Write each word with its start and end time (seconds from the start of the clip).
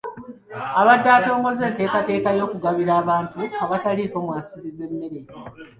Abadde 0.79 1.09
atongoza 1.17 1.61
enteekateeka 1.69 2.29
y’okugabira 2.37 2.93
abantu 3.01 3.39
abataliiko 3.63 4.15
mwasirizi 4.25 4.81
emmere. 4.87 5.21